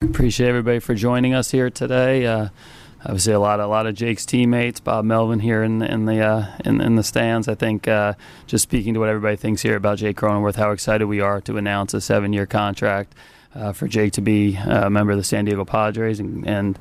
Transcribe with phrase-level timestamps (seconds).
[0.00, 2.24] Appreciate everybody for joining us here today.
[2.24, 2.50] Uh,
[3.04, 6.20] obviously, a lot, a lot of Jake's teammates, Bob Melvin here in the in the
[6.20, 7.48] uh, in, in, the stands.
[7.48, 8.14] I think uh,
[8.46, 11.56] just speaking to what everybody thinks here about Jake Cronenworth, how excited we are to
[11.56, 13.12] announce a seven-year contract.
[13.54, 16.20] Uh, for Jake to be a member of the San Diego Padres.
[16.20, 16.78] And, and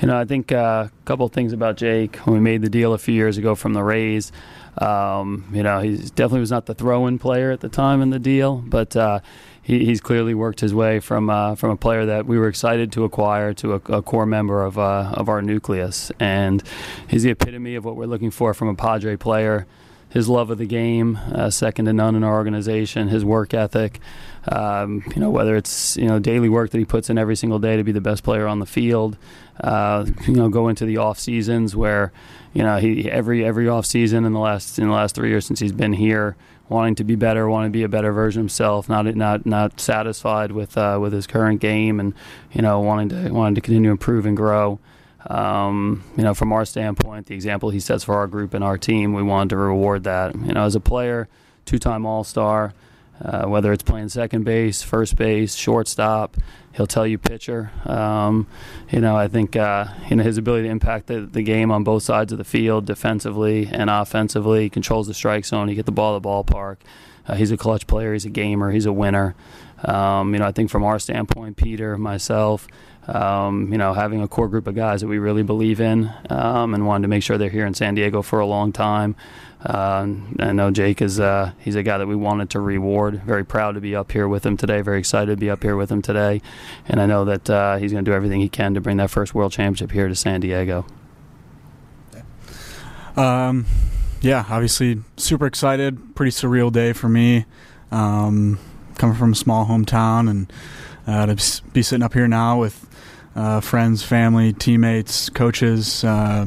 [0.00, 2.16] you know, I think uh, a couple of things about Jake.
[2.18, 4.30] When we made the deal a few years ago from the Rays,
[4.78, 8.18] um, you know, he definitely was not the throw-in player at the time in the
[8.18, 9.20] deal, but uh,
[9.62, 12.92] he, he's clearly worked his way from uh, from a player that we were excited
[12.92, 16.62] to acquire to a, a core member of uh, of our nucleus, and
[17.08, 19.66] he's the epitome of what we're looking for from a Padre player.
[20.12, 23.08] His love of the game, uh, second to none in our organization.
[23.08, 23.98] His work ethic,
[24.46, 27.58] um, you know, whether it's you know daily work that he puts in every single
[27.58, 29.16] day to be the best player on the field.
[29.58, 32.12] Uh, you know, go into the off seasons where,
[32.52, 35.46] you know, he every every off season in the last in the last three years
[35.46, 36.36] since he's been here,
[36.68, 39.80] wanting to be better, wanting to be a better version of himself, not not not
[39.80, 42.12] satisfied with uh, with his current game, and
[42.52, 44.78] you know wanting to wanting to continue to improve and grow.
[45.28, 48.78] Um, you know, from our standpoint, the example he sets for our group and our
[48.78, 50.34] team, we wanted to reward that.
[50.34, 51.28] You know, as a player,
[51.64, 52.74] two-time All-Star.
[53.24, 56.36] Uh, whether it's playing second base, first base, shortstop,
[56.72, 57.70] he'll tell you pitcher.
[57.84, 58.48] Um,
[58.90, 61.84] you know, I think uh, you know his ability to impact the, the game on
[61.84, 64.62] both sides of the field, defensively and offensively.
[64.62, 65.68] He controls the strike zone.
[65.68, 66.78] He get the ball to the ballpark.
[67.28, 68.12] Uh, he's a clutch player.
[68.12, 68.72] He's a gamer.
[68.72, 69.36] He's a winner.
[69.84, 72.66] Um, you know, I think from our standpoint, Peter, myself,
[73.08, 76.74] um, you know, having a core group of guys that we really believe in um,
[76.74, 79.16] and wanted to make sure they're here in San Diego for a long time.
[79.64, 80.06] Uh,
[80.40, 83.22] I know Jake is uh, he's a guy that we wanted to reward.
[83.22, 84.80] Very proud to be up here with him today.
[84.80, 86.42] Very excited to be up here with him today,
[86.88, 89.10] and I know that uh, he's going to do everything he can to bring that
[89.10, 90.84] first World Championship here to San Diego.
[93.16, 93.66] Um,
[94.20, 96.14] yeah, obviously super excited.
[96.14, 97.44] Pretty surreal day for me.
[97.90, 98.58] Um,
[98.96, 100.52] coming from a small hometown and
[101.06, 102.88] to be sitting up here now with
[103.34, 106.04] uh, friends, family, teammates, coaches.
[106.04, 106.46] Uh,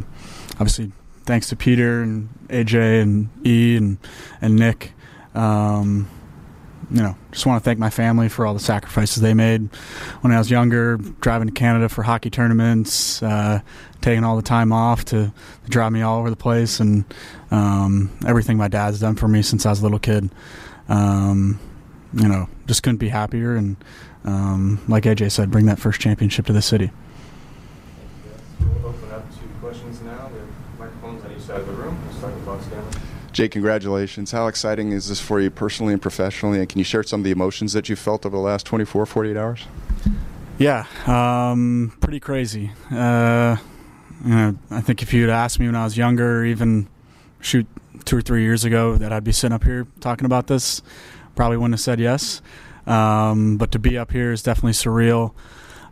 [0.53, 0.91] obviously
[1.23, 3.97] thanks to Peter and AJ and E and
[4.41, 4.93] and Nick.
[5.33, 6.09] Um,
[6.91, 9.73] you know, just want to thank my family for all the sacrifices they made
[10.21, 13.61] when I was younger, driving to Canada for hockey tournaments, uh,
[14.01, 15.33] taking all the time off to,
[15.63, 17.03] to, drive me all over the place, and
[17.49, 20.29] um, everything my dad's done for me since I was a little kid.
[20.87, 21.59] Um,
[22.13, 23.55] you know, just couldn't be happier.
[23.55, 23.77] And
[24.25, 26.91] um, like AJ said, bring that first championship to the city.
[33.31, 34.31] Jake, congratulations.
[34.31, 36.59] How exciting is this for you personally and professionally?
[36.59, 39.05] And can you share some of the emotions that you felt over the last 24,
[39.05, 39.65] 48 hours?
[40.57, 42.71] Yeah, um, pretty crazy.
[42.89, 43.57] Uh,
[44.23, 46.87] you know, I think if you'd asked me when I was younger, or even
[47.41, 47.67] shoot
[48.05, 50.81] two or three years ago, that I'd be sitting up here talking about this,
[51.35, 52.41] probably wouldn't have said yes.
[52.87, 55.33] Um, but to be up here is definitely surreal.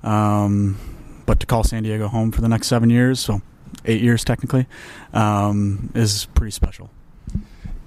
[0.04, 0.78] Um,
[1.26, 3.42] but to call San Diego home for the next seven years, so
[3.86, 4.68] eight years technically,
[5.14, 6.90] um, is pretty special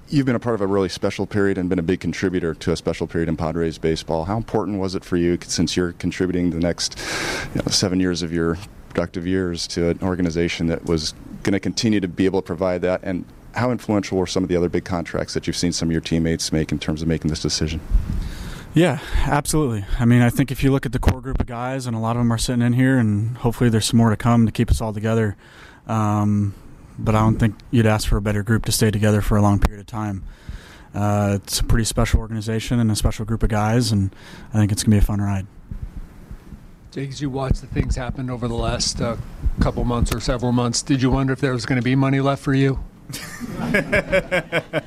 [0.09, 2.71] you've been a part of a really special period and been a big contributor to
[2.71, 4.25] a special period in Padres baseball.
[4.25, 6.97] How important was it for you, since you're contributing the next
[7.53, 8.57] you know, seven years of your
[8.89, 11.13] productive years to an organization that was
[11.43, 13.01] going to continue to be able to provide that?
[13.03, 13.25] And
[13.55, 16.01] how influential were some of the other big contracts that you've seen some of your
[16.01, 17.81] teammates make in terms of making this decision?
[18.77, 19.85] Yeah, absolutely.
[19.97, 21.99] I mean, I think if you look at the core group of guys, and a
[21.99, 24.51] lot of them are sitting in here, and hopefully there's some more to come to
[24.51, 25.35] keep us all together.
[25.87, 26.53] Um,
[26.99, 29.41] but I don't think you'd ask for a better group to stay together for a
[29.41, 30.23] long period of time.
[30.93, 34.15] Uh, it's a pretty special organization and a special group of guys, and
[34.53, 35.47] I think it's going to be a fun ride.
[36.91, 39.17] Jake, as you watch the things happen over the last uh,
[39.59, 42.19] couple months or several months, did you wonder if there was going to be money
[42.19, 42.77] left for you?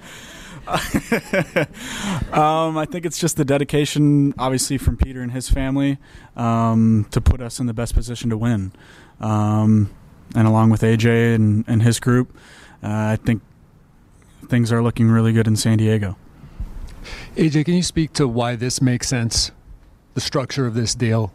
[2.32, 5.98] um, I think it's just the dedication, obviously, from Peter and his family
[6.36, 8.72] um, to put us in the best position to win.
[9.20, 9.90] Um,
[10.34, 12.36] and along with AJ and, and his group,
[12.82, 13.42] uh, I think
[14.46, 16.16] things are looking really good in San Diego.
[17.36, 19.50] AJ, can you speak to why this makes sense,
[20.14, 21.32] the structure of this deal?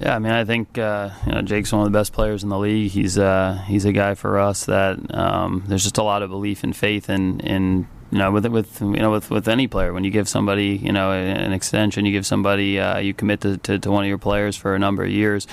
[0.00, 2.48] Yeah, I mean, I think uh, you know Jake's one of the best players in
[2.48, 2.90] the league.
[2.90, 6.64] He's uh, he's a guy for us that um, there's just a lot of belief
[6.64, 9.92] and faith in in you know with with you know with, with any player.
[9.92, 13.56] When you give somebody you know an extension, you give somebody uh, you commit to,
[13.58, 15.46] to, to one of your players for a number of years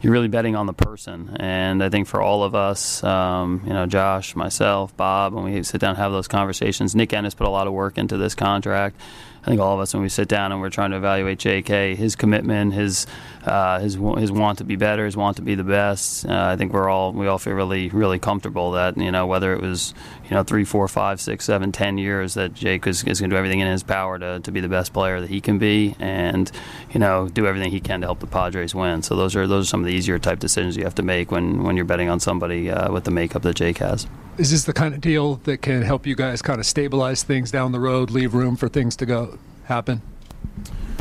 [0.00, 1.36] you're really betting on the person.
[1.40, 5.62] And I think for all of us, um, you know, Josh, myself, Bob, when we
[5.62, 8.34] sit down and have those conversations, Nick Ennis put a lot of work into this
[8.34, 9.00] contract.
[9.42, 11.94] I think all of us when we sit down and we're trying to evaluate J.K.
[11.94, 13.06] his commitment, his
[13.44, 16.26] uh, his his want to be better, his want to be the best.
[16.26, 19.52] Uh, I think we're all we all feel really really comfortable that you know whether
[19.54, 19.94] it was
[20.24, 23.34] you know three, four, five, six, seven, ten years that Jake is, is going to
[23.34, 25.94] do everything in his power to, to be the best player that he can be,
[25.98, 26.50] and
[26.92, 29.02] you know do everything he can to help the Padres win.
[29.02, 31.30] So those are those are some of the easier type decisions you have to make
[31.30, 34.06] when when you're betting on somebody uh, with the makeup that Jake has.
[34.38, 37.50] Is this the kind of deal that can help you guys kind of stabilize things
[37.50, 40.00] down the road, leave room for things to go happen?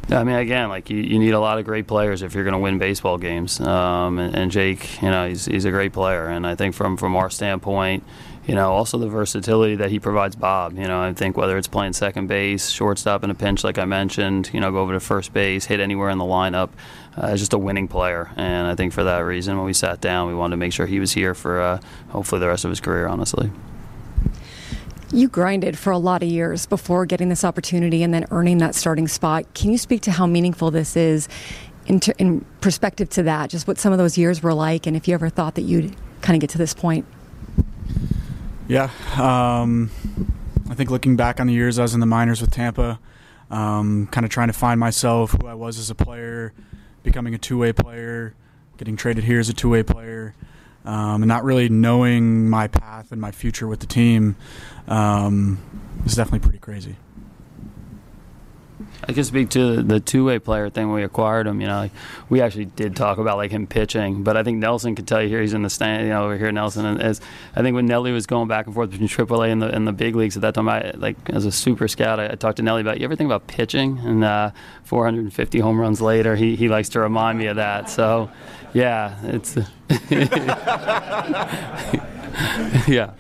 [0.10, 2.54] I mean, again, like you, you need a lot of great players if you're going
[2.54, 3.60] to win baseball games.
[3.60, 6.28] Um, and, and, Jake, you know, he's, he's a great player.
[6.28, 8.04] And I think from, from our standpoint,
[8.48, 10.78] you know, also the versatility that he provides Bob.
[10.78, 13.84] You know, I think whether it's playing second base, shortstop in a pinch, like I
[13.84, 16.70] mentioned, you know, go over to first base, hit anywhere in the lineup,
[17.18, 18.32] uh, just a winning player.
[18.38, 20.86] And I think for that reason, when we sat down, we wanted to make sure
[20.86, 23.52] he was here for uh, hopefully the rest of his career, honestly.
[25.12, 28.76] You grinded for a lot of years before getting this opportunity and then earning that
[28.76, 29.46] starting spot.
[29.56, 31.28] Can you speak to how meaningful this is
[31.86, 33.50] in, in perspective to that?
[33.50, 35.94] Just what some of those years were like, and if you ever thought that you'd
[36.22, 37.06] kind of get to this point?
[38.68, 38.90] Yeah.
[39.18, 39.90] Um,
[40.70, 43.00] I think looking back on the years I was in the minors with Tampa,
[43.50, 46.54] um, kind of trying to find myself, who I was as a player,
[47.04, 48.36] becoming a two way player,
[48.78, 50.36] getting traded here as a two way player
[50.88, 54.36] um, and not really knowing my path and my future with the team
[54.88, 55.60] um,
[56.06, 56.96] is definitely pretty crazy.
[59.04, 61.62] I can speak to the two-way player thing when we acquired him.
[61.62, 61.92] You know, like,
[62.30, 65.30] we actually did talk about like him pitching, but I think Nelson could tell you
[65.30, 65.42] here.
[65.42, 66.52] He's in the stand, you know, over here.
[66.52, 67.22] Nelson, and as
[67.56, 69.92] I think when Nelly was going back and forth between AAA and the and the
[69.92, 72.64] big leagues at that time, I like as a super scout, I, I talked to
[72.64, 74.52] Nelly about you ever think about pitching, and uh,
[74.84, 77.90] 450 home runs later, he he likes to remind me of that.
[77.90, 78.30] So,
[78.74, 79.58] yeah, it's
[82.88, 83.12] yeah.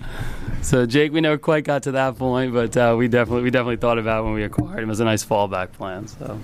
[0.62, 3.78] So Jake, we never quite got to that point, but uh, we definitely we definitely
[3.78, 6.08] thought about when we acquired him as a nice fallback plan.
[6.08, 6.40] So,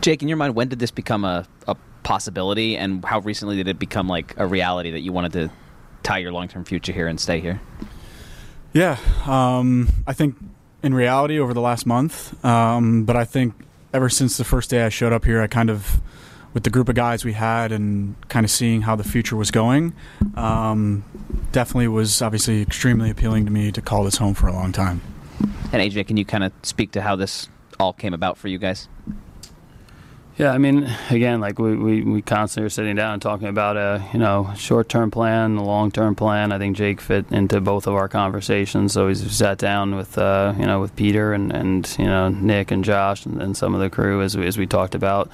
[0.00, 3.66] Jake, in your mind, when did this become a, a possibility, and how recently did
[3.66, 5.50] it become like a reality that you wanted to
[6.02, 7.60] tie your long term future here and stay here?
[8.72, 10.36] Yeah, um, I think
[10.82, 13.54] in reality over the last month, um, but I think
[13.92, 16.00] ever since the first day I showed up here, I kind of
[16.54, 19.50] with the group of guys we had and kind of seeing how the future was
[19.50, 19.92] going,
[20.34, 21.04] um,
[21.52, 25.00] definitely was obviously extremely appealing to me to call this home for a long time.
[25.72, 27.48] And AJ, can you kind of speak to how this
[27.78, 28.88] all came about for you guys?
[30.38, 33.76] Yeah, I mean, again, like we, we, we constantly are sitting down and talking about
[33.76, 36.52] a you know short term plan, a long term plan.
[36.52, 38.92] I think Jake fit into both of our conversations.
[38.92, 42.70] So he's sat down with uh, you know with Peter and, and you know Nick
[42.70, 45.28] and Josh and, and some of the crew as we, as we talked about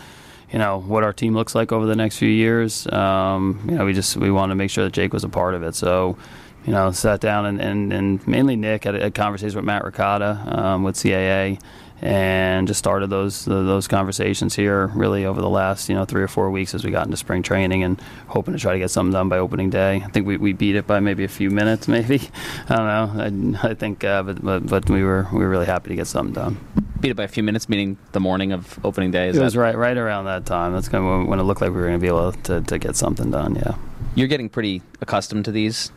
[0.53, 2.87] you know what our team looks like over the next few years.
[2.93, 5.55] Um, you know, we just we wanted to make sure that Jake was a part
[5.55, 5.75] of it.
[5.75, 6.17] So,
[6.65, 10.43] you know, sat down and, and, and mainly Nick had a, conversation with Matt Ricotta
[10.47, 11.61] um, with CAA
[12.03, 16.29] and just started those those conversations here really over the last you know three or
[16.29, 19.13] four weeks as we got into spring training and hoping to try to get something
[19.13, 20.03] done by opening day.
[20.05, 22.21] I think we, we beat it by maybe a few minutes, maybe.
[22.69, 23.59] I don't know.
[23.63, 26.07] I, I think, uh, but, but, but we were we were really happy to get
[26.07, 26.94] something done.
[27.05, 29.29] Beat it by a few minutes, meaning the morning of opening day.
[29.29, 30.73] Is it was right right around that time.
[30.73, 32.79] That's kind of when it looked like we were going to be able to, to
[32.79, 33.57] get something done.
[33.57, 33.75] Yeah.
[34.15, 35.93] You're getting pretty accustomed to these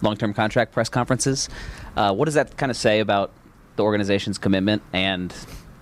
[0.00, 1.50] long-term contract press conferences.
[1.94, 3.32] Uh, what does that kind of say about
[3.76, 5.34] the organization's commitment and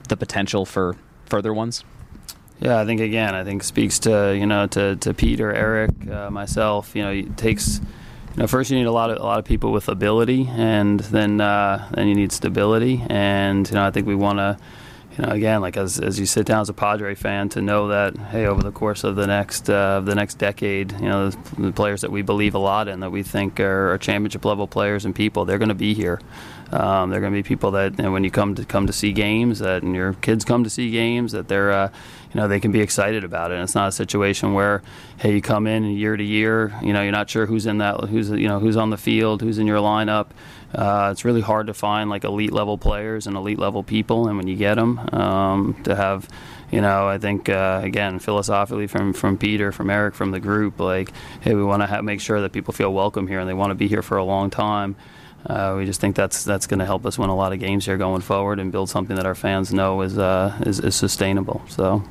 [0.09, 0.97] the potential for
[1.27, 1.85] further ones?
[2.59, 6.31] Yeah, I think again, I think speaks to you know to, to Peter, Eric, uh,
[6.31, 6.97] myself.
[6.97, 7.81] You know, it takes
[8.39, 11.41] know first you need a lot of a lot of people with ability, and then
[11.41, 13.05] uh, then you need stability.
[13.09, 14.59] And you know, I think we want to
[15.19, 17.89] you know, again, like as, as you sit down as a Padre fan, to know
[17.89, 21.63] that hey, over the course of the next uh, the next decade, you know, the,
[21.63, 24.69] the, players that we believe a lot in, that we think are, are championship level
[24.69, 26.21] players and people, they're going to be here.
[26.71, 29.59] Um, they're going to be people that when you come to come to see games,
[29.59, 31.91] that and your kids come to see games, that they're uh,
[32.33, 33.55] you know they can be excited about it.
[33.55, 34.83] And it's not a situation where
[35.19, 38.05] hey, you come in year to year, you know, you're not sure who's in that,
[38.05, 40.29] who's you know who's on the field, who's in your lineup.
[40.75, 44.37] Uh, it's really hard to find like elite level players and elite level people, and
[44.37, 46.29] when you get them, um, to have,
[46.71, 50.79] you know, I think uh, again philosophically from from Peter, from Eric, from the group,
[50.79, 53.71] like, hey, we want to make sure that people feel welcome here and they want
[53.71, 54.97] to be here for a long time.
[55.47, 57.87] Uh, we just think that's that's going to help us win a lot of games
[57.87, 61.63] here going forward and build something that our fans know is uh, is, is sustainable.
[61.69, 62.03] So,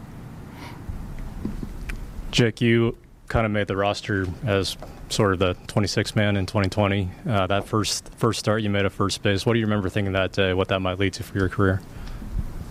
[2.38, 2.96] Jake, you
[3.30, 4.78] kind of made the roster as
[5.10, 7.10] sort of the 26th man in 2020.
[7.28, 9.44] Uh, that first first start you made at first base.
[9.44, 10.54] What do you remember thinking that day?
[10.54, 11.82] What that might lead to for your career?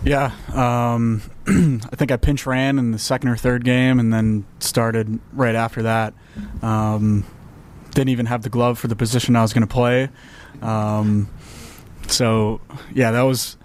[0.05, 4.45] Yeah, um, I think I pinch ran in the second or third game, and then
[4.59, 6.13] started right after that.
[6.61, 7.25] Um,
[7.91, 10.07] didn't even have the glove for the position I was going to play.
[10.61, 11.29] Um,
[12.07, 12.61] so
[12.93, 13.57] yeah, that was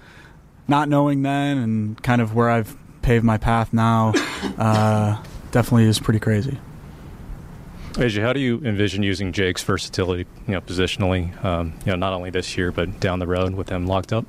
[0.66, 4.14] not knowing then and kind of where I've paved my path now,
[4.59, 6.59] uh, definitely is pretty crazy.
[7.92, 12.14] AJ, how do you envision using Jake's versatility, you know, positionally, um, you know, not
[12.14, 14.25] only this year but down the road with them locked up?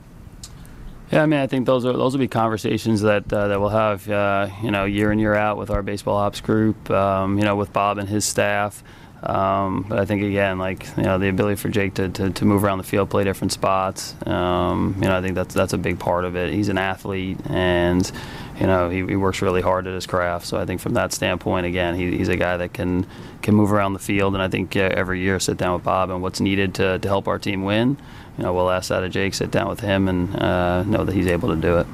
[1.12, 3.70] Yeah, I mean, I think those are those will be conversations that uh, that we'll
[3.70, 7.46] have, uh, you know, year in year out with our baseball ops group, um, you
[7.46, 8.84] know, with Bob and his staff.
[9.25, 12.46] Um, but I think again, like you know, the ability for Jake to, to, to
[12.46, 14.15] move around the field, play different spots.
[14.25, 16.53] Um, you know, I think that's that's a big part of it.
[16.53, 18.10] He's an athlete, and
[18.60, 20.46] you know, he, he works really hard at his craft.
[20.46, 23.06] So I think from that standpoint, again, he, he's a guy that can
[23.42, 24.34] can move around the field.
[24.34, 27.27] And I think every year sit down with Bob and what's needed to to help
[27.27, 27.98] our team win.
[28.38, 31.13] You know, we'll ask that of Jake, sit down with him, and uh, know that
[31.13, 31.88] he's able to do it.